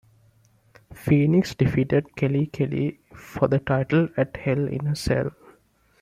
[0.95, 5.29] Phoenix defeated Kelly Kelly for the title at Hell in a Cell.